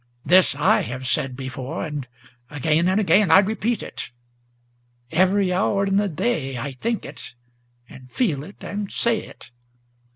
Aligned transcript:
This 0.25 0.55
I 0.55 0.81
have 0.81 1.05
said 1.07 1.35
before, 1.35 1.85
and 1.85 2.07
again 2.49 2.89
and 2.89 2.99
again 2.99 3.29
I 3.29 3.37
repeat 3.37 3.83
it; 3.83 4.09
Every 5.11 5.53
hour 5.53 5.85
in 5.85 5.97
the 5.97 6.09
day, 6.09 6.57
I 6.57 6.71
think 6.71 7.05
it, 7.05 7.35
and 7.87 8.11
feel 8.11 8.43
it, 8.43 8.55
and 8.61 8.91
say 8.91 9.19
it. 9.19 9.51